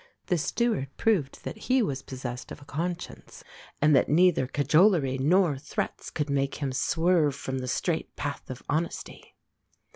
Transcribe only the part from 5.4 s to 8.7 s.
threats could make him swerve from the straight path of